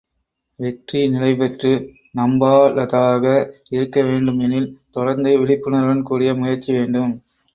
[0.59, 1.71] வெற்றி நிலைபெற்று
[2.17, 3.25] நம்பாலதாக
[3.69, 7.13] இருக்க வேண்டும் எனில், தொடர்ந்து விழிப்புணர்வுடன் கூடிய முயற்சி வேண்டும்.